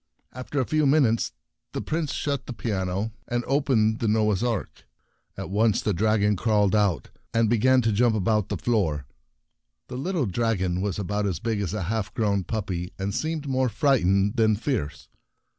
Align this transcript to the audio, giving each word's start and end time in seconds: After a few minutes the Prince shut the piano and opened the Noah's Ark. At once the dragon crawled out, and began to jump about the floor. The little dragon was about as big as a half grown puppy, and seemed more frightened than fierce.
After 0.33 0.59
a 0.59 0.65
few 0.65 0.87
minutes 0.87 1.31
the 1.73 1.79
Prince 1.81 2.11
shut 2.11 2.47
the 2.47 2.53
piano 2.53 3.11
and 3.27 3.43
opened 3.45 3.99
the 3.99 4.07
Noah's 4.07 4.43
Ark. 4.43 4.87
At 5.37 5.51
once 5.51 5.79
the 5.79 5.93
dragon 5.93 6.35
crawled 6.35 6.73
out, 6.75 7.11
and 7.35 7.47
began 7.51 7.83
to 7.83 7.91
jump 7.91 8.15
about 8.15 8.49
the 8.49 8.57
floor. 8.57 9.05
The 9.89 9.97
little 9.97 10.25
dragon 10.25 10.81
was 10.81 10.97
about 10.97 11.27
as 11.27 11.37
big 11.39 11.61
as 11.61 11.75
a 11.75 11.83
half 11.83 12.11
grown 12.15 12.43
puppy, 12.45 12.91
and 12.97 13.13
seemed 13.13 13.47
more 13.47 13.69
frightened 13.69 14.37
than 14.37 14.55
fierce. 14.55 15.07